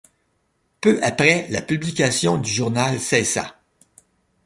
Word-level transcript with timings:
Peu 0.81 0.99
après, 1.03 1.45
la 1.51 1.61
publication 1.61 2.39
du 2.39 2.49
journal 2.49 2.99
cessa. 2.99 3.61